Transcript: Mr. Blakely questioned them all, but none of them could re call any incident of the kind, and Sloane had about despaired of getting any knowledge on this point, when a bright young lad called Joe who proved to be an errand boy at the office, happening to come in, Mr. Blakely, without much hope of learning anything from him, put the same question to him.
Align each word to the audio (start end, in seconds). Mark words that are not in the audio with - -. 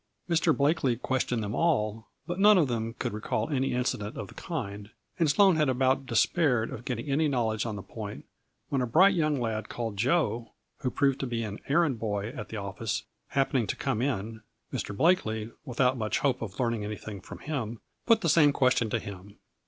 Mr. 0.27 0.57
Blakely 0.57 0.95
questioned 0.95 1.43
them 1.43 1.53
all, 1.53 2.07
but 2.25 2.39
none 2.39 2.57
of 2.57 2.67
them 2.67 2.95
could 2.97 3.13
re 3.13 3.21
call 3.21 3.51
any 3.51 3.73
incident 3.73 4.17
of 4.17 4.29
the 4.29 4.33
kind, 4.33 4.89
and 5.19 5.29
Sloane 5.29 5.57
had 5.57 5.69
about 5.69 6.07
despaired 6.07 6.71
of 6.71 6.85
getting 6.85 7.07
any 7.07 7.27
knowledge 7.27 7.67
on 7.67 7.75
this 7.75 7.85
point, 7.87 8.25
when 8.69 8.81
a 8.81 8.87
bright 8.87 9.13
young 9.13 9.39
lad 9.39 9.69
called 9.69 9.97
Joe 9.97 10.53
who 10.79 10.89
proved 10.89 11.19
to 11.19 11.27
be 11.27 11.43
an 11.43 11.59
errand 11.67 11.99
boy 11.99 12.29
at 12.29 12.49
the 12.49 12.57
office, 12.57 13.03
happening 13.27 13.67
to 13.67 13.75
come 13.75 14.01
in, 14.01 14.41
Mr. 14.73 14.97
Blakely, 14.97 15.51
without 15.65 15.97
much 15.99 16.17
hope 16.17 16.41
of 16.41 16.59
learning 16.59 16.83
anything 16.83 17.21
from 17.21 17.37
him, 17.37 17.79
put 18.07 18.21
the 18.21 18.27
same 18.27 18.51
question 18.51 18.89
to 18.89 18.97
him. 18.97 19.37